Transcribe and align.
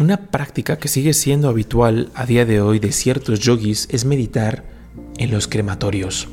Una 0.00 0.16
práctica 0.16 0.78
que 0.78 0.88
sigue 0.88 1.12
siendo 1.12 1.50
habitual 1.50 2.08
a 2.14 2.24
día 2.24 2.46
de 2.46 2.62
hoy 2.62 2.78
de 2.78 2.90
ciertos 2.90 3.40
yogis 3.40 3.86
es 3.90 4.06
meditar 4.06 4.64
en 5.18 5.30
los 5.30 5.46
crematorios. 5.46 6.26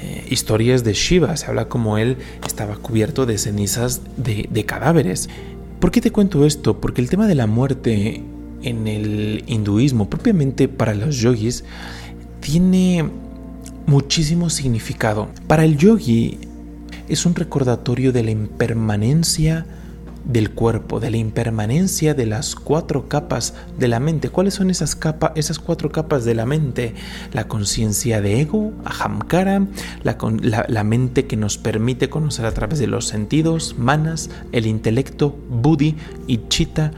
Eh, 0.00 0.28
historias 0.30 0.84
de 0.84 0.92
Shiva, 0.92 1.36
se 1.36 1.46
habla 1.46 1.68
como 1.68 1.98
él 1.98 2.18
estaba 2.46 2.76
cubierto 2.76 3.26
de 3.26 3.36
cenizas 3.36 4.02
de, 4.16 4.48
de 4.48 4.64
cadáveres. 4.64 5.28
¿Por 5.80 5.90
qué 5.90 6.00
te 6.00 6.12
cuento 6.12 6.46
esto? 6.46 6.80
Porque 6.80 7.00
el 7.00 7.10
tema 7.10 7.26
de 7.26 7.34
la 7.34 7.48
muerte 7.48 8.22
en 8.62 8.86
el 8.86 9.42
hinduismo, 9.48 10.08
propiamente 10.08 10.68
para 10.68 10.94
los 10.94 11.16
yogis, 11.16 11.64
tiene 12.38 13.10
muchísimo 13.86 14.50
significado. 14.50 15.30
Para 15.48 15.64
el 15.64 15.76
yogi 15.76 16.38
es 17.08 17.26
un 17.26 17.34
recordatorio 17.34 18.12
de 18.12 18.22
la 18.22 18.30
impermanencia 18.30 19.66
del 20.24 20.50
cuerpo, 20.50 21.00
de 21.00 21.10
la 21.10 21.16
impermanencia 21.16 22.14
de 22.14 22.26
las 22.26 22.54
cuatro 22.54 23.08
capas 23.08 23.54
de 23.78 23.88
la 23.88 24.00
mente. 24.00 24.30
¿Cuáles 24.30 24.54
son 24.54 24.70
esas 24.70 24.98
esas 25.34 25.58
cuatro 25.58 25.90
capas 25.90 26.24
de 26.24 26.34
la 26.34 26.46
mente? 26.46 26.94
La 27.32 27.48
conciencia 27.48 28.20
de 28.20 28.40
ego, 28.40 28.72
ahamkara, 28.84 29.66
la, 30.02 30.84
mente 30.84 31.26
que 31.26 31.36
nos 31.36 31.58
permite 31.58 32.08
conocer 32.08 32.46
a 32.46 32.52
través 32.52 32.78
de 32.78 32.86
los 32.86 33.06
sentidos, 33.06 33.76
manas, 33.78 34.30
el 34.52 34.66
intelecto, 34.66 35.36
buddhi 35.50 35.96
y 36.26 36.40
chitta, 36.48 36.92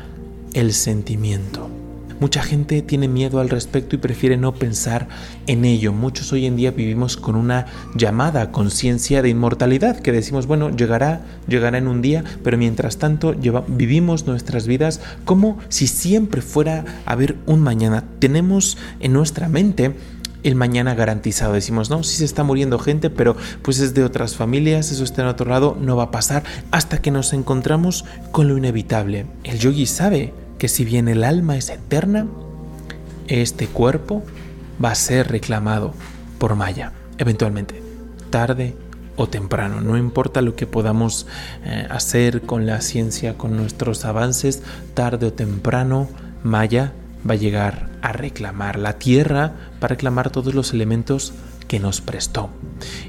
el 0.53 0.73
sentimiento. 0.73 1.80
Mucha 2.21 2.43
gente 2.43 2.83
tiene 2.83 3.09
miedo 3.09 3.41
al 3.41 3.49
respecto 3.49 3.97
y 3.97 3.99
prefiere 3.99 4.37
no 4.37 4.55
pensar 4.55 5.09
en 5.47 5.65
ello. 5.65 5.95
Muchos 5.95 6.31
hoy 6.35 6.45
en 6.45 6.55
día 6.55 6.71
vivimos 6.71 7.17
con 7.17 7.35
una 7.35 7.65
llamada 7.95 8.53
conciencia 8.53 9.23
de 9.23 9.31
inmortalidad 9.31 9.99
que 9.99 10.13
decimos, 10.13 10.47
bueno, 10.47 10.69
llegará, 10.69 11.23
llegará 11.49 11.79
en 11.79 11.89
un 11.89 12.03
día, 12.03 12.23
pero 12.45 12.59
mientras 12.59 12.99
tanto 12.99 13.35
vivimos 13.69 14.27
nuestras 14.27 14.67
vidas 14.67 15.01
como 15.25 15.59
si 15.71 15.87
siempre 15.87 16.43
fuera 16.43 16.85
a 17.07 17.13
haber 17.13 17.37
un 17.47 17.63
mañana. 17.63 18.05
Tenemos 18.19 18.77
en 19.01 19.15
nuestra 19.15 19.49
mente 19.49 19.95
el 20.43 20.57
mañana 20.57 20.95
garantizado. 20.95 21.55
Decimos, 21.55 21.89
no, 21.89 22.03
sí 22.03 22.19
se 22.19 22.27
está 22.27 22.45
muriendo 22.45 22.79
gente, 22.79 23.09
pero 23.09 23.35
pues 23.63 23.81
es 23.81 23.95
de 23.95 24.05
otras 24.05 24.37
familias, 24.37 24.91
eso 24.91 25.05
está 25.05 25.23
en 25.23 25.29
otro 25.29 25.49
lado, 25.49 25.75
no 25.81 25.97
va 25.97 26.05
a 26.05 26.11
pasar 26.11 26.45
hasta 26.71 27.01
que 27.01 27.11
nos 27.11 27.33
encontramos 27.33 28.05
con 28.31 28.47
lo 28.47 28.59
inevitable. 28.59 29.25
El 29.43 29.59
yogi 29.59 29.87
sabe 29.87 30.35
que 30.61 30.69
si 30.69 30.85
bien 30.85 31.09
el 31.09 31.25
alma 31.25 31.57
es 31.57 31.71
eterna, 31.71 32.27
este 33.29 33.67
cuerpo 33.67 34.23
va 34.85 34.91
a 34.91 34.95
ser 34.95 35.29
reclamado 35.29 35.95
por 36.37 36.55
Maya, 36.55 36.93
eventualmente, 37.17 37.83
tarde 38.29 38.77
o 39.17 39.27
temprano. 39.27 39.81
No 39.81 39.97
importa 39.97 40.43
lo 40.43 40.57
que 40.57 40.67
podamos 40.67 41.27
eh, 41.65 41.87
hacer 41.89 42.43
con 42.43 42.67
la 42.67 42.83
ciencia, 42.83 43.39
con 43.39 43.57
nuestros 43.57 44.05
avances, 44.05 44.63
tarde 44.93 45.29
o 45.29 45.33
temprano, 45.33 46.11
Maya 46.45 46.93
va 47.29 47.33
a 47.33 47.39
llegar 47.39 47.89
a 48.03 48.13
reclamar 48.13 48.79
la 48.79 48.99
tierra, 48.99 49.55
para 49.81 49.95
reclamar 49.95 50.29
todos 50.29 50.55
los 50.55 50.75
elementos 50.75 51.33
que 51.69 51.81
nos 51.81 52.03
prestó. 52.03 52.51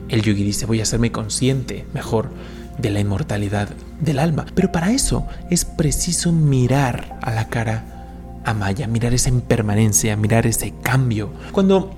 El 0.07 0.21
yogi 0.21 0.45
dice, 0.45 0.65
voy 0.65 0.79
a 0.79 0.83
hacerme 0.83 1.11
consciente 1.11 1.85
mejor 1.93 2.29
de 2.77 2.89
la 2.89 2.99
inmortalidad 2.99 3.69
del 3.99 4.19
alma. 4.19 4.45
Pero 4.55 4.71
para 4.71 4.91
eso 4.91 5.27
es 5.49 5.65
preciso 5.65 6.31
mirar 6.31 7.17
a 7.21 7.31
la 7.31 7.47
cara 7.47 8.39
a 8.43 8.53
Maya, 8.53 8.87
mirar 8.87 9.13
esa 9.13 9.29
impermanencia, 9.29 10.15
mirar 10.15 10.47
ese 10.47 10.73
cambio. 10.81 11.31
Cuando 11.51 11.93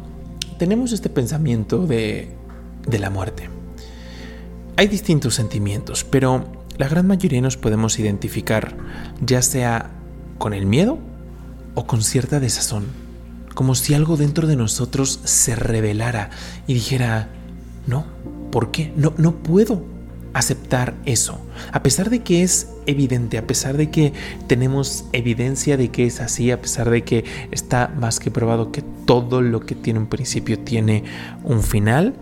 tenemos 0.58 0.92
este 0.92 1.10
pensamiento 1.10 1.86
de, 1.86 2.30
de 2.88 3.00
la 3.00 3.10
muerte, 3.10 3.50
hay 4.76 4.88
distintos 4.88 5.36
sentimientos, 5.36 6.04
pero 6.04 6.46
la 6.78 6.88
gran 6.88 7.08
mayoría 7.08 7.42
nos 7.42 7.58
podemos 7.58 8.00
identificar 8.00 8.76
ya 9.22 9.42
sea 9.42 9.92
con 10.38 10.54
el 10.54 10.66
miedo 10.66 10.98
o 11.76 11.86
con 11.86 12.02
cierta 12.02 12.40
desazón, 12.40 12.86
como 13.54 13.76
si 13.76 13.94
algo 13.94 14.18
dentro 14.18 14.48
de 14.48 14.56
nosotros 14.56 15.20
se 15.24 15.56
revelara 15.56 16.32
y 16.68 16.74
dijera, 16.74 17.30
no, 17.88 18.06
¿por 18.52 18.72
qué? 18.72 18.92
No, 18.96 19.14
no 19.18 19.36
puedo, 19.36 19.86
aceptar 20.34 20.96
eso. 21.06 21.40
A 21.72 21.84
pesar 21.84 22.10
de 22.10 22.20
que 22.20 22.44
es 22.44 22.70
evidente, 22.86 23.38
a 23.38 23.48
pesar 23.48 23.78
de 23.78 23.90
que 23.90 24.14
tenemos 24.48 25.06
evidencia 25.14 25.78
de 25.78 25.90
que 25.90 26.06
es 26.06 26.20
así, 26.20 26.52
a 26.52 26.62
pesar 26.62 26.90
de 26.90 27.04
que 27.04 27.24
está 27.52 27.94
más 28.00 28.20
que 28.20 28.32
probado 28.32 28.72
que 28.72 28.84
todo 29.06 29.42
lo 29.42 29.62
que 29.62 29.76
tiene 29.76 30.00
un 30.00 30.08
principio 30.08 30.60
tiene 30.60 31.04
un 31.44 31.62
final, 31.62 32.16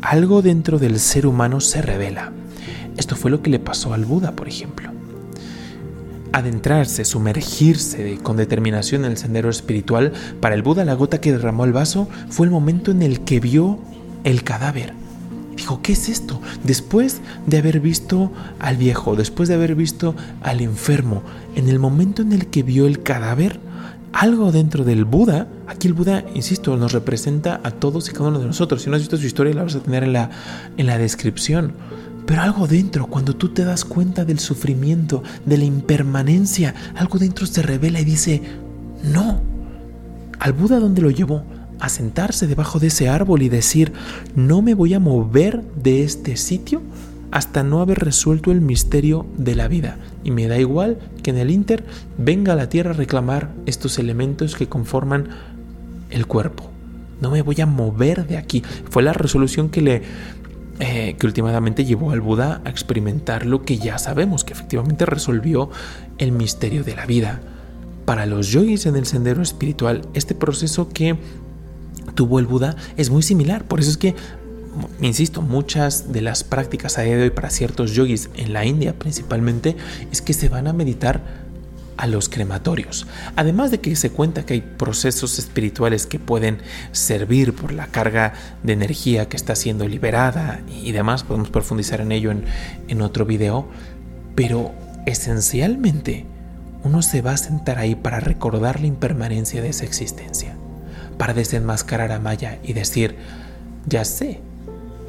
algo 0.00 0.42
dentro 0.42 0.78
del 0.78 0.98
ser 0.98 1.26
humano 1.26 1.60
se 1.60 1.82
revela. 1.82 2.32
Esto 2.96 3.16
fue 3.16 3.30
lo 3.30 3.42
que 3.42 3.50
le 3.50 3.58
pasó 3.58 3.92
al 3.92 4.04
Buda, 4.04 4.32
por 4.32 4.48
ejemplo. 4.48 4.90
Adentrarse, 6.32 7.04
sumergirse 7.04 8.18
con 8.22 8.36
determinación 8.36 9.04
en 9.04 9.12
el 9.12 9.16
sendero 9.16 9.50
espiritual, 9.50 10.12
para 10.40 10.54
el 10.54 10.62
Buda 10.62 10.84
la 10.84 10.94
gota 10.94 11.20
que 11.20 11.32
derramó 11.32 11.64
el 11.64 11.72
vaso 11.72 12.08
fue 12.28 12.46
el 12.46 12.52
momento 12.52 12.92
en 12.92 13.02
el 13.02 13.20
que 13.20 13.40
vio 13.40 13.80
el 14.22 14.44
cadáver 14.44 14.94
Dijo, 15.56 15.82
¿qué 15.82 15.92
es 15.92 16.08
esto? 16.08 16.40
Después 16.64 17.20
de 17.46 17.58
haber 17.58 17.80
visto 17.80 18.32
al 18.58 18.76
viejo, 18.76 19.16
después 19.16 19.48
de 19.48 19.56
haber 19.56 19.74
visto 19.74 20.14
al 20.42 20.60
enfermo, 20.60 21.22
en 21.54 21.68
el 21.68 21.78
momento 21.78 22.22
en 22.22 22.32
el 22.32 22.46
que 22.46 22.62
vio 22.62 22.86
el 22.86 23.02
cadáver, 23.02 23.60
algo 24.12 24.50
dentro 24.50 24.84
del 24.84 25.04
Buda, 25.04 25.46
aquí 25.66 25.86
el 25.86 25.94
Buda, 25.94 26.24
insisto, 26.34 26.76
nos 26.76 26.92
representa 26.92 27.60
a 27.62 27.70
todos 27.70 28.08
y 28.08 28.12
cada 28.12 28.28
uno 28.28 28.40
de 28.40 28.46
nosotros. 28.46 28.82
Si 28.82 28.90
no 28.90 28.96
has 28.96 29.02
visto 29.02 29.16
su 29.16 29.26
historia, 29.26 29.54
la 29.54 29.62
vas 29.62 29.76
a 29.76 29.80
tener 29.80 30.02
en 30.02 30.12
la, 30.12 30.30
en 30.76 30.86
la 30.86 30.98
descripción. 30.98 31.74
Pero 32.26 32.42
algo 32.42 32.66
dentro, 32.66 33.06
cuando 33.06 33.34
tú 33.36 33.48
te 33.48 33.64
das 33.64 33.84
cuenta 33.84 34.24
del 34.24 34.38
sufrimiento, 34.38 35.22
de 35.46 35.58
la 35.58 35.64
impermanencia, 35.64 36.74
algo 36.96 37.18
dentro 37.18 37.46
se 37.46 37.62
revela 37.62 38.00
y 38.00 38.04
dice, 38.04 38.42
no. 39.04 39.40
¿Al 40.38 40.52
Buda 40.54 40.80
dónde 40.80 41.02
lo 41.02 41.10
llevó? 41.10 41.44
A 41.80 41.88
sentarse 41.88 42.46
debajo 42.46 42.78
de 42.78 42.88
ese 42.88 43.08
árbol 43.08 43.42
y 43.42 43.48
decir, 43.48 43.92
no 44.34 44.62
me 44.62 44.74
voy 44.74 44.94
a 44.94 45.00
mover 45.00 45.62
de 45.82 46.02
este 46.04 46.36
sitio 46.36 46.82
hasta 47.30 47.62
no 47.62 47.80
haber 47.80 47.98
resuelto 47.98 48.50
el 48.50 48.60
misterio 48.60 49.26
de 49.36 49.54
la 49.54 49.68
vida. 49.68 49.98
Y 50.24 50.30
me 50.30 50.48
da 50.48 50.58
igual 50.58 50.98
que 51.22 51.30
en 51.30 51.38
el 51.38 51.50
Inter 51.50 51.84
venga 52.18 52.54
la 52.54 52.68
tierra 52.68 52.90
a 52.90 52.94
reclamar 52.94 53.50
estos 53.66 53.98
elementos 53.98 54.56
que 54.56 54.68
conforman 54.68 55.28
el 56.10 56.26
cuerpo. 56.26 56.70
No 57.20 57.30
me 57.30 57.42
voy 57.42 57.60
a 57.60 57.66
mover 57.66 58.26
de 58.26 58.36
aquí. 58.36 58.62
Fue 58.90 59.02
la 59.02 59.12
resolución 59.12 59.68
que 59.68 59.82
le 59.82 60.02
eh, 60.82 61.16
que 61.18 61.26
últimamente 61.26 61.84
llevó 61.84 62.10
al 62.10 62.22
Buda 62.22 62.62
a 62.64 62.70
experimentar 62.70 63.44
lo 63.44 63.64
que 63.64 63.76
ya 63.76 63.98
sabemos, 63.98 64.44
que 64.44 64.54
efectivamente 64.54 65.04
resolvió 65.04 65.68
el 66.16 66.32
misterio 66.32 66.84
de 66.84 66.96
la 66.96 67.04
vida. 67.04 67.42
Para 68.06 68.24
los 68.24 68.48
yogis 68.48 68.86
en 68.86 68.96
el 68.96 69.04
sendero 69.04 69.42
espiritual, 69.42 70.08
este 70.14 70.34
proceso 70.34 70.88
que 70.88 71.18
tuvo 72.14 72.38
el 72.38 72.46
Buda 72.46 72.76
es 72.96 73.10
muy 73.10 73.22
similar. 73.22 73.64
Por 73.64 73.80
eso 73.80 73.90
es 73.90 73.96
que, 73.96 74.14
insisto, 75.00 75.42
muchas 75.42 76.12
de 76.12 76.20
las 76.20 76.44
prácticas 76.44 76.98
a 76.98 77.02
día 77.02 77.16
de 77.16 77.24
hoy 77.24 77.30
para 77.30 77.50
ciertos 77.50 77.92
yogis 77.92 78.30
en 78.36 78.52
la 78.52 78.64
India 78.64 78.98
principalmente 78.98 79.76
es 80.10 80.22
que 80.22 80.32
se 80.32 80.48
van 80.48 80.66
a 80.66 80.72
meditar 80.72 81.22
a 81.96 82.06
los 82.06 82.30
crematorios. 82.30 83.06
Además 83.36 83.70
de 83.70 83.80
que 83.80 83.94
se 83.94 84.10
cuenta 84.10 84.46
que 84.46 84.54
hay 84.54 84.60
procesos 84.62 85.38
espirituales 85.38 86.06
que 86.06 86.18
pueden 86.18 86.58
servir 86.92 87.54
por 87.54 87.72
la 87.72 87.88
carga 87.88 88.32
de 88.62 88.72
energía 88.72 89.28
que 89.28 89.36
está 89.36 89.54
siendo 89.54 89.86
liberada 89.86 90.60
y 90.82 90.92
demás, 90.92 91.24
podemos 91.24 91.50
profundizar 91.50 92.00
en 92.00 92.12
ello 92.12 92.30
en, 92.30 92.44
en 92.88 93.02
otro 93.02 93.26
video, 93.26 93.68
pero 94.34 94.72
esencialmente 95.06 96.24
uno 96.84 97.02
se 97.02 97.20
va 97.20 97.32
a 97.32 97.36
sentar 97.36 97.78
ahí 97.78 97.94
para 97.94 98.18
recordar 98.18 98.80
la 98.80 98.86
impermanencia 98.86 99.60
de 99.60 99.68
esa 99.68 99.84
existencia 99.84 100.56
para 101.20 101.34
desenmascarar 101.34 102.12
a 102.12 102.18
Maya 102.18 102.60
y 102.64 102.72
decir, 102.72 103.16
ya 103.86 104.06
sé 104.06 104.40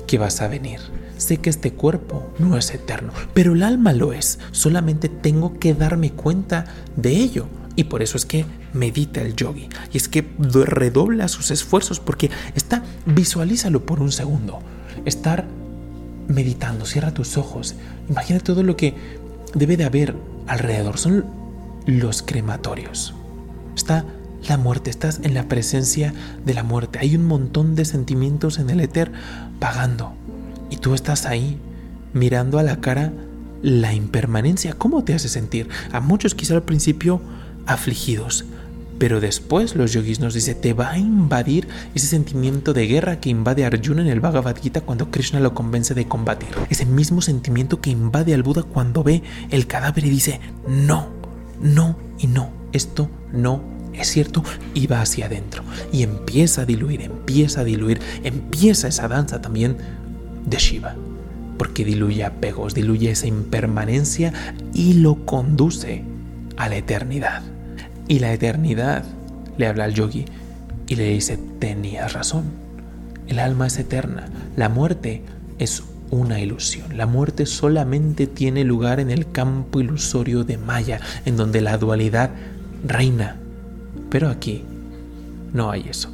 que 0.07 0.17
vas 0.17 0.41
a 0.41 0.49
venir. 0.49 0.81
Sé 1.15 1.37
que 1.37 1.49
este 1.49 1.71
cuerpo 1.71 2.33
no 2.37 2.57
es 2.57 2.73
eterno, 2.73 3.13
pero 3.33 3.53
el 3.53 3.63
alma 3.63 3.93
lo 3.93 4.11
es. 4.11 4.37
Solamente 4.51 5.07
tengo 5.07 5.57
que 5.57 5.73
darme 5.73 6.11
cuenta 6.11 6.65
de 6.97 7.11
ello. 7.11 7.47
Y 7.77 7.85
por 7.85 8.01
eso 8.01 8.17
es 8.17 8.25
que 8.25 8.45
medita 8.73 9.21
el 9.21 9.37
yogi. 9.37 9.69
Y 9.93 9.95
es 9.95 10.09
que 10.09 10.29
redobla 10.39 11.29
sus 11.29 11.49
esfuerzos 11.49 12.01
porque 12.01 12.29
está, 12.55 12.83
visualízalo 13.05 13.85
por 13.85 14.01
un 14.01 14.11
segundo. 14.11 14.59
Estar 15.05 15.45
meditando, 16.27 16.85
cierra 16.85 17.13
tus 17.13 17.37
ojos. 17.37 17.75
Imagina 18.09 18.41
todo 18.41 18.63
lo 18.63 18.75
que 18.75 18.95
debe 19.53 19.77
de 19.77 19.85
haber 19.85 20.13
alrededor. 20.45 20.97
Son 20.97 21.23
los 21.85 22.21
crematorios. 22.21 23.13
Está 23.77 24.03
la 24.47 24.57
muerte, 24.57 24.89
estás 24.89 25.19
en 25.23 25.33
la 25.33 25.47
presencia 25.47 26.13
de 26.45 26.53
la 26.53 26.63
muerte. 26.63 26.99
Hay 26.99 27.15
un 27.15 27.25
montón 27.25 27.75
de 27.75 27.85
sentimientos 27.85 28.59
en 28.59 28.69
el 28.69 28.79
éter 28.79 29.11
pagando. 29.59 30.13
Y 30.69 30.77
tú 30.77 30.93
estás 30.93 31.25
ahí 31.25 31.59
mirando 32.13 32.59
a 32.59 32.63
la 32.63 32.81
cara 32.81 33.13
la 33.61 33.93
impermanencia. 33.93 34.73
¿Cómo 34.73 35.03
te 35.03 35.13
hace 35.13 35.29
sentir? 35.29 35.69
A 35.91 35.99
muchos 35.99 36.35
quizá 36.35 36.55
al 36.55 36.63
principio 36.63 37.21
afligidos. 37.65 38.45
Pero 38.97 39.19
después 39.19 39.75
los 39.75 39.93
yogis 39.93 40.19
nos 40.19 40.35
dicen, 40.35 40.61
te 40.61 40.73
va 40.73 40.91
a 40.91 40.97
invadir 40.99 41.67
ese 41.95 42.05
sentimiento 42.05 42.73
de 42.73 42.85
guerra 42.85 43.19
que 43.19 43.29
invade 43.29 43.63
a 43.63 43.67
Arjuna 43.67 44.01
en 44.01 44.09
el 44.09 44.19
Bhagavad 44.19 44.57
Gita 44.61 44.81
cuando 44.81 45.09
Krishna 45.09 45.39
lo 45.39 45.55
convence 45.55 45.95
de 45.95 46.07
combatir. 46.07 46.49
Ese 46.69 46.85
mismo 46.85 47.21
sentimiento 47.21 47.81
que 47.81 47.89
invade 47.89 48.35
al 48.35 48.43
Buda 48.43 48.61
cuando 48.61 49.03
ve 49.03 49.23
el 49.49 49.65
cadáver 49.65 50.05
y 50.05 50.09
dice, 50.11 50.39
no, 50.67 51.07
no 51.59 51.97
y 52.19 52.27
no 52.27 52.61
esto 52.71 53.09
no 53.31 53.61
es 53.93 54.07
cierto 54.07 54.43
y 54.73 54.87
va 54.87 55.01
hacia 55.01 55.25
adentro 55.25 55.63
y 55.91 56.03
empieza 56.03 56.61
a 56.61 56.65
diluir, 56.65 57.01
empieza 57.01 57.61
a 57.61 57.63
diluir, 57.63 57.99
empieza 58.23 58.87
esa 58.87 59.07
danza 59.07 59.41
también 59.41 59.77
de 60.45 60.57
Shiva, 60.57 60.95
porque 61.57 61.85
diluye 61.85 62.23
apegos, 62.23 62.73
diluye 62.73 63.11
esa 63.11 63.27
impermanencia 63.27 64.33
y 64.73 64.93
lo 64.93 65.25
conduce 65.25 66.03
a 66.57 66.69
la 66.69 66.77
eternidad. 66.77 67.43
Y 68.07 68.19
la 68.19 68.33
eternidad 68.33 69.03
le 69.57 69.67
habla 69.67 69.85
al 69.85 69.93
yogi 69.93 70.25
y 70.87 70.95
le 70.95 71.05
dice, 71.05 71.37
tenías 71.59 72.13
razón, 72.13 72.45
el 73.27 73.39
alma 73.39 73.67
es 73.67 73.77
eterna, 73.77 74.27
la 74.55 74.69
muerte 74.69 75.23
es 75.59 75.83
una 76.11 76.39
ilusión. 76.39 76.97
La 76.97 77.07
muerte 77.07 77.45
solamente 77.45 78.27
tiene 78.27 78.63
lugar 78.63 78.99
en 78.99 79.09
el 79.09 79.31
campo 79.31 79.79
ilusorio 79.79 80.43
de 80.43 80.57
Maya, 80.57 80.99
en 81.25 81.37
donde 81.37 81.61
la 81.61 81.77
dualidad 81.77 82.31
reina. 82.85 83.37
Pero 84.11 84.29
aquí 84.29 84.63
no 85.53 85.71
hay 85.71 85.87
eso. 85.89 86.09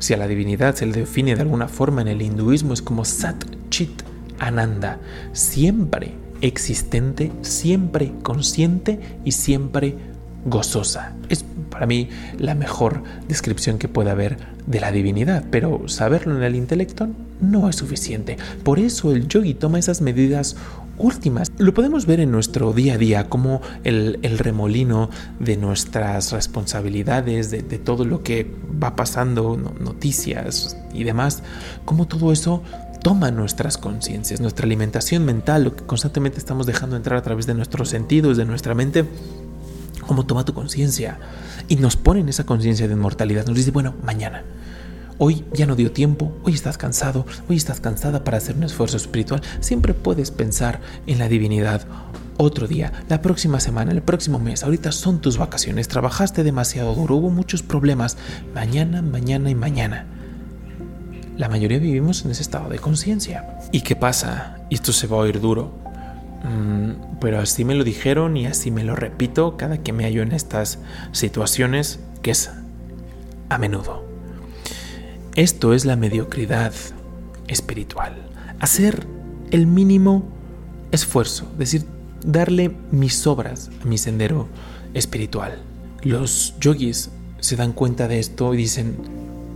Si 0.00 0.14
a 0.14 0.16
la 0.16 0.26
divinidad 0.26 0.74
se 0.74 0.86
le 0.86 0.92
define 0.92 1.36
de 1.36 1.42
alguna 1.42 1.68
forma 1.68 2.00
en 2.00 2.08
el 2.08 2.22
hinduismo 2.22 2.72
es 2.72 2.82
como 2.82 3.04
Sat 3.04 3.44
Chit 3.68 4.02
Ananda, 4.38 4.98
siempre 5.34 6.14
existente, 6.40 7.30
siempre 7.42 8.12
consciente 8.22 8.98
y 9.24 9.32
siempre 9.32 9.96
gozosa. 10.44 11.14
Es 11.28 11.44
para 11.70 11.86
mí 11.86 12.08
la 12.38 12.54
mejor 12.54 13.02
descripción 13.28 13.78
que 13.78 13.88
puede 13.88 14.10
haber 14.10 14.38
de 14.66 14.80
la 14.80 14.92
divinidad, 14.92 15.44
pero 15.50 15.88
saberlo 15.88 16.36
en 16.36 16.42
el 16.42 16.56
intelecto 16.56 17.08
no 17.40 17.68
es 17.68 17.76
suficiente. 17.76 18.36
Por 18.62 18.78
eso 18.78 19.12
el 19.12 19.28
yogi 19.28 19.54
toma 19.54 19.78
esas 19.78 20.00
medidas 20.00 20.56
últimas. 20.98 21.50
Lo 21.58 21.72
podemos 21.74 22.06
ver 22.06 22.20
en 22.20 22.30
nuestro 22.30 22.72
día 22.72 22.94
a 22.94 22.98
día, 22.98 23.28
como 23.28 23.62
el, 23.84 24.18
remolino 24.38 25.10
de 25.38 25.56
nuestras 25.56 26.32
responsabilidades, 26.32 27.50
de, 27.50 27.62
de, 27.62 27.78
todo 27.78 28.04
lo 28.04 28.22
que 28.22 28.50
va 28.82 28.96
pasando, 28.96 29.56
noticias 29.56 30.76
y 30.92 31.04
demás, 31.04 31.42
como 31.84 32.06
todo 32.06 32.32
eso 32.32 32.62
toma 33.02 33.30
nuestras 33.30 33.78
conciencias, 33.78 34.40
nuestra 34.40 34.66
alimentación 34.66 35.24
mental, 35.24 35.64
lo 35.64 35.76
que 35.76 35.84
constantemente 35.84 36.38
estamos 36.38 36.66
dejando 36.66 36.96
entrar 36.96 37.18
a 37.18 37.22
través 37.22 37.46
de 37.46 37.54
nuestros 37.54 37.88
sentidos, 37.88 38.36
de 38.36 38.44
nuestra 38.44 38.74
mente, 38.74 39.04
como 40.10 40.26
toma 40.26 40.44
tu 40.44 40.54
conciencia 40.54 41.20
y 41.68 41.76
nos 41.76 41.94
pone 41.94 42.18
en 42.18 42.28
esa 42.28 42.44
conciencia 42.44 42.88
de 42.88 42.94
inmortalidad. 42.94 43.46
Nos 43.46 43.54
dice, 43.54 43.70
bueno, 43.70 43.94
mañana. 44.02 44.42
Hoy 45.18 45.44
ya 45.52 45.66
no 45.66 45.76
dio 45.76 45.92
tiempo, 45.92 46.36
hoy 46.42 46.52
estás 46.54 46.78
cansado, 46.78 47.24
hoy 47.48 47.54
estás 47.54 47.78
cansada 47.78 48.24
para 48.24 48.38
hacer 48.38 48.56
un 48.56 48.64
esfuerzo 48.64 48.96
espiritual. 48.96 49.40
Siempre 49.60 49.94
puedes 49.94 50.32
pensar 50.32 50.80
en 51.06 51.20
la 51.20 51.28
divinidad 51.28 51.86
otro 52.38 52.66
día, 52.66 52.92
la 53.08 53.22
próxima 53.22 53.60
semana, 53.60 53.92
el 53.92 54.02
próximo 54.02 54.40
mes. 54.40 54.64
Ahorita 54.64 54.90
son 54.90 55.20
tus 55.20 55.38
vacaciones, 55.38 55.86
trabajaste 55.86 56.42
demasiado 56.42 56.92
duro, 56.92 57.14
hubo 57.14 57.30
muchos 57.30 57.62
problemas. 57.62 58.16
Mañana, 58.52 59.02
mañana 59.02 59.48
y 59.48 59.54
mañana. 59.54 60.06
La 61.36 61.48
mayoría 61.48 61.78
vivimos 61.78 62.24
en 62.24 62.32
ese 62.32 62.42
estado 62.42 62.68
de 62.68 62.80
conciencia. 62.80 63.60
¿Y 63.70 63.82
qué 63.82 63.94
pasa? 63.94 64.56
Esto 64.70 64.92
se 64.92 65.06
va 65.06 65.18
a 65.18 65.20
oír 65.20 65.40
duro. 65.40 65.79
Mm, 66.44 67.18
pero 67.20 67.40
así 67.40 67.64
me 67.64 67.74
lo 67.74 67.84
dijeron 67.84 68.36
y 68.36 68.46
así 68.46 68.70
me 68.70 68.84
lo 68.84 68.96
repito 68.96 69.56
cada 69.56 69.78
que 69.78 69.92
me 69.92 70.04
hallo 70.04 70.22
en 70.22 70.32
estas 70.32 70.78
situaciones, 71.12 72.00
que 72.22 72.30
es 72.30 72.50
a 73.48 73.58
menudo. 73.58 74.04
Esto 75.34 75.74
es 75.74 75.84
la 75.84 75.96
mediocridad 75.96 76.72
espiritual. 77.46 78.16
Hacer 78.58 79.06
el 79.50 79.66
mínimo 79.66 80.24
esfuerzo, 80.92 81.48
es 81.52 81.58
decir, 81.58 81.84
darle 82.24 82.74
mis 82.90 83.26
obras 83.26 83.70
a 83.82 83.86
mi 83.86 83.98
sendero 83.98 84.48
espiritual. 84.94 85.58
Los 86.02 86.54
yogis 86.60 87.10
se 87.40 87.56
dan 87.56 87.72
cuenta 87.72 88.08
de 88.08 88.18
esto 88.18 88.54
y 88.54 88.58
dicen, 88.58 88.96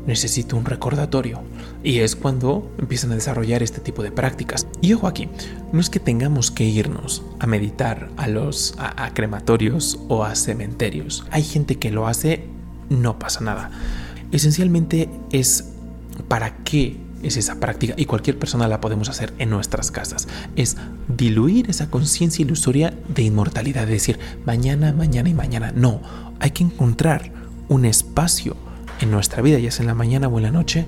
necesito 0.06 0.56
un 0.56 0.64
recordatorio. 0.64 1.42
Y 1.84 1.98
es 1.98 2.16
cuando 2.16 2.72
empiezan 2.78 3.12
a 3.12 3.14
desarrollar 3.14 3.62
este 3.62 3.80
tipo 3.80 4.02
de 4.02 4.10
prácticas. 4.10 4.66
Y 4.80 4.94
ojo 4.94 5.06
aquí, 5.06 5.28
no 5.70 5.80
es 5.80 5.90
que 5.90 6.00
tengamos 6.00 6.50
que 6.50 6.64
irnos 6.64 7.22
a 7.38 7.46
meditar 7.46 8.08
a 8.16 8.26
los 8.26 8.74
a, 8.78 9.12
crematorios 9.12 10.00
o 10.08 10.24
a 10.24 10.34
cementerios. 10.34 11.26
Hay 11.30 11.42
gente 11.42 11.76
que 11.76 11.90
lo 11.90 12.08
hace, 12.08 12.44
no 12.88 13.18
pasa 13.18 13.42
nada. 13.42 13.70
Esencialmente 14.32 15.10
es 15.30 15.72
para 16.26 16.56
qué 16.64 16.96
es 17.22 17.36
esa 17.36 17.60
práctica 17.60 17.94
y 17.96 18.06
cualquier 18.06 18.38
persona 18.38 18.66
la 18.66 18.80
podemos 18.80 19.10
hacer 19.10 19.34
en 19.38 19.50
nuestras 19.50 19.90
casas. 19.90 20.26
Es 20.56 20.78
diluir 21.08 21.68
esa 21.68 21.90
conciencia 21.90 22.42
ilusoria 22.42 22.94
de 23.08 23.22
inmortalidad, 23.22 23.84
es 23.84 23.90
decir, 23.90 24.18
mañana, 24.46 24.94
mañana 24.94 25.28
y 25.28 25.34
mañana. 25.34 25.70
No, 25.74 26.00
hay 26.40 26.52
que 26.52 26.64
encontrar 26.64 27.30
un 27.68 27.84
espacio 27.84 28.56
en 29.00 29.10
nuestra 29.10 29.42
vida, 29.42 29.58
ya 29.58 29.70
sea 29.70 29.82
en 29.82 29.88
la 29.88 29.94
mañana 29.94 30.28
o 30.28 30.38
en 30.38 30.44
la 30.44 30.50
noche, 30.50 30.86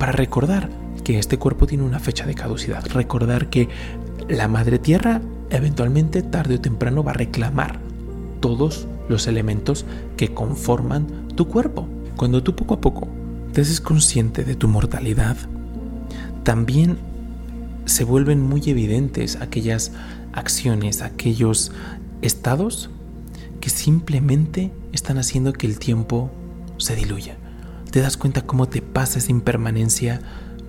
para 0.00 0.12
recordar 0.12 0.70
que 1.04 1.18
este 1.18 1.38
cuerpo 1.38 1.66
tiene 1.66 1.84
una 1.84 2.00
fecha 2.00 2.24
de 2.24 2.34
caducidad, 2.34 2.86
recordar 2.86 3.50
que 3.50 3.68
la 4.30 4.48
madre 4.48 4.78
tierra 4.78 5.20
eventualmente 5.50 6.22
tarde 6.22 6.54
o 6.54 6.60
temprano 6.60 7.04
va 7.04 7.10
a 7.10 7.14
reclamar 7.14 7.78
todos 8.40 8.88
los 9.10 9.26
elementos 9.26 9.84
que 10.16 10.32
conforman 10.32 11.28
tu 11.36 11.48
cuerpo. 11.48 11.86
Cuando 12.16 12.42
tú 12.42 12.56
poco 12.56 12.74
a 12.74 12.80
poco 12.80 13.08
te 13.52 13.60
haces 13.60 13.82
consciente 13.82 14.42
de 14.42 14.54
tu 14.54 14.68
mortalidad, 14.68 15.36
también 16.44 16.96
se 17.84 18.04
vuelven 18.04 18.40
muy 18.40 18.62
evidentes 18.70 19.36
aquellas 19.36 19.92
acciones, 20.32 21.02
aquellos 21.02 21.72
estados 22.22 22.88
que 23.60 23.68
simplemente 23.68 24.72
están 24.92 25.18
haciendo 25.18 25.52
que 25.52 25.66
el 25.66 25.78
tiempo 25.78 26.30
se 26.78 26.96
diluya. 26.96 27.36
Te 27.90 28.00
das 28.00 28.16
cuenta 28.16 28.42
cómo 28.42 28.68
te 28.68 28.82
pasa 28.82 29.18
esa 29.18 29.32
impermanencia 29.32 30.20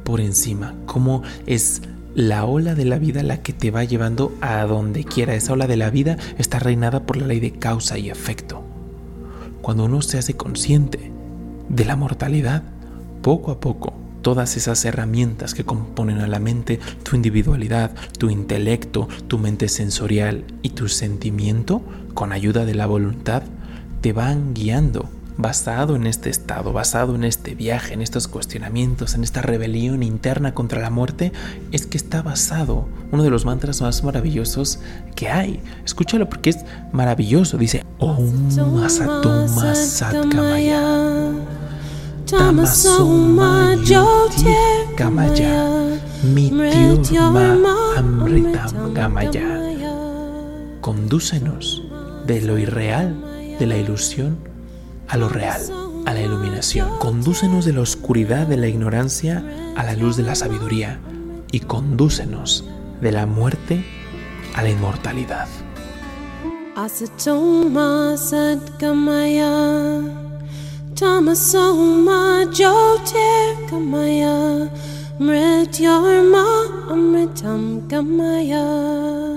por 0.04 0.22
encima, 0.22 0.74
cómo 0.88 1.22
es 1.46 1.84
la 2.16 2.46
ola 2.46 2.74
de 2.74 2.84
la 2.84 2.98
vida 2.98 3.22
la 3.22 3.44
que 3.44 3.54
te 3.54 3.70
va 3.70 3.84
llevando 3.84 4.34
a 4.42 4.66
donde 4.66 5.04
quiera. 5.04 5.36
Esa 5.36 5.54
ola 5.54 5.68
de 5.68 5.78
la 5.78 5.92
vida 5.92 6.18
está 6.40 6.58
reinada 6.58 7.04
por 7.04 7.18
la 7.18 7.28
ley 7.28 7.40
de 7.40 7.52
causa 7.52 8.00
y 8.00 8.10
efecto. 8.10 8.64
Cuando 9.62 9.86
uno 9.86 10.02
se 10.02 10.18
hace 10.18 10.34
consciente 10.34 11.12
de 11.70 11.86
la 11.86 11.96
mortalidad, 11.96 12.64
poco 13.22 13.52
a 13.52 13.60
poco 13.60 13.94
todas 14.24 14.58
esas 14.58 14.84
herramientas 14.84 15.54
que 15.54 15.64
componen 15.64 16.18
a 16.20 16.28
la 16.28 16.40
mente, 16.40 16.80
tu 17.04 17.16
individualidad, 17.16 17.92
tu 18.18 18.32
intelecto, 18.32 19.08
tu 19.28 19.38
mente 19.38 19.70
sensorial 19.70 20.44
y 20.64 20.70
tu 20.72 20.90
sentimiento, 20.90 21.84
con 22.16 22.32
ayuda 22.32 22.66
de 22.66 22.74
la 22.74 22.88
voluntad, 22.88 23.44
te 24.02 24.12
van 24.12 24.56
guiando 24.56 25.08
basado 25.38 25.96
en 25.96 26.08
este 26.08 26.29
estado, 26.29 26.74
basado 26.74 27.15
en 27.15 27.24
este 27.24 27.56
viaje, 27.56 27.94
en 27.94 28.01
estos 28.01 28.27
cuestionamientos, 28.27 29.15
en 29.15 29.24
esta 29.24 29.41
rebelión 29.41 30.03
interna 30.03 30.53
contra 30.53 30.82
la 30.82 30.89
muerte, 30.89 31.32
es 31.72 31.86
que 31.86 31.98
está 31.98 32.22
basado 32.22 32.88
uno 33.12 33.24
de 33.24 33.29
los 33.29 33.46
mantras 33.46 33.82
más 33.82 34.03
maravillosos 34.03 34.79
que 35.15 35.29
hay. 35.29 35.62
Escúchalo 35.86 36.29
porque 36.29 36.51
es 36.51 36.65
maravilloso. 36.91 37.58
Dice 37.58 37.84
Om 38.00 38.84
Asatoma 38.84 39.75
Satkamaya. 39.75 41.32
Tamasoma 42.25 43.75
Kamaya. 44.96 45.82
Mityurma 46.24 47.58
Amritam 47.98 48.94
Gamaya. 48.94 49.60
Condúcenos 50.82 51.84
de 52.25 52.41
lo 52.41 52.58
irreal, 52.58 53.15
de 53.60 53.65
la 53.65 53.77
ilusión, 53.77 54.38
a 55.12 55.18
lo 55.18 55.27
real, 55.27 55.62
a 56.06 56.13
la 56.13 56.22
iluminación. 56.22 56.98
Condúcenos 57.00 57.65
de 57.65 57.74
la 57.74 57.82
oscuridad 57.82 58.48
de 58.48 58.56
la 58.56 58.70
ignorancia 58.70 59.44
a 59.75 59.84
la 59.84 59.94
luz 59.94 60.15
de 60.15 60.24
la 60.24 60.36
sabiduría 60.36 61.01
y 61.51 61.60
condúcenos 61.60 62.63
de 63.01 63.12
la 63.12 63.25
muerte 63.25 63.86
a 64.56 64.63
la 64.63 64.70
inmortalidad. 64.70 65.50
Gamaya 77.89 79.31